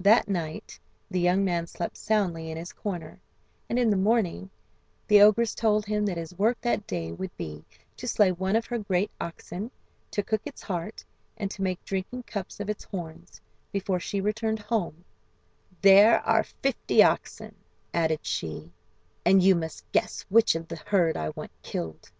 [0.00, 0.80] That night
[1.12, 3.20] the young man slept soundly in his corner,
[3.68, 4.50] and in the morning
[5.06, 7.64] the ogress told him that his work that day would be
[7.96, 9.70] to slay one of her great oxen,
[10.10, 11.04] to cook its heart,
[11.36, 15.04] and to make drinking cups of its horns, before she returned home
[15.82, 17.54] "There are fifty oxen,"
[17.94, 18.72] added she,
[19.24, 22.10] "and you must guess which of the herd I want killed.